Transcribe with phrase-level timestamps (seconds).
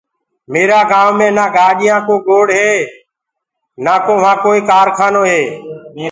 [0.51, 2.71] ميرآ گآئونٚ مي نآ گاڏيآنٚ ڪو شور هي
[3.85, 5.43] نآڪو وهآن ڪوئي ڪارکانو هي